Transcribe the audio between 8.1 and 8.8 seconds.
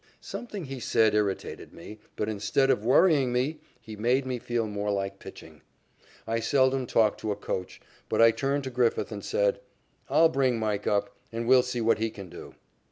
I turned to